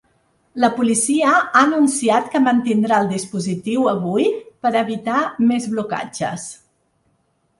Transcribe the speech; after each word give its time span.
La 0.61 0.69
policia 0.77 1.33
ha 1.39 1.59
anunciat 1.61 2.31
que 2.35 2.39
mantindrà 2.45 3.01
el 3.05 3.11
dispositiu 3.11 3.85
avui 3.91 4.25
per 4.65 4.71
a 4.73 4.81
evitar 4.81 5.19
més 5.51 5.71
blocatges. 5.75 6.49